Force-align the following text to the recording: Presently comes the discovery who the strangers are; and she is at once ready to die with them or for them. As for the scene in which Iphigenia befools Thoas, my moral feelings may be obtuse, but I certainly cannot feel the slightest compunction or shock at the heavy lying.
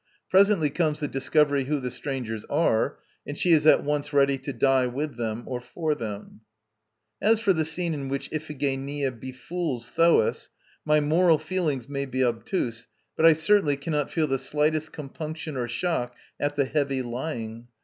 Presently 0.31 0.71
comes 0.71 0.99
the 0.99 1.07
discovery 1.07 1.65
who 1.65 1.79
the 1.79 1.91
strangers 1.91 2.43
are; 2.49 2.97
and 3.27 3.37
she 3.37 3.51
is 3.53 3.67
at 3.67 3.83
once 3.83 4.11
ready 4.13 4.39
to 4.39 4.51
die 4.51 4.87
with 4.87 5.15
them 5.15 5.43
or 5.45 5.61
for 5.61 5.93
them. 5.93 6.41
As 7.21 7.39
for 7.39 7.53
the 7.53 7.63
scene 7.63 7.93
in 7.93 8.09
which 8.09 8.27
Iphigenia 8.33 9.11
befools 9.11 9.91
Thoas, 9.91 10.49
my 10.83 10.99
moral 11.01 11.37
feelings 11.37 11.87
may 11.87 12.07
be 12.07 12.23
obtuse, 12.23 12.87
but 13.15 13.27
I 13.27 13.33
certainly 13.33 13.77
cannot 13.77 14.09
feel 14.09 14.25
the 14.25 14.39
slightest 14.39 14.91
compunction 14.91 15.55
or 15.55 15.67
shock 15.67 16.15
at 16.39 16.55
the 16.55 16.65
heavy 16.65 17.03
lying. 17.03 17.67